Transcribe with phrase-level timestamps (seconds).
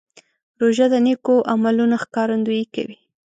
[0.61, 2.97] روژه د نیکو عملونو ښکارندویي کوي.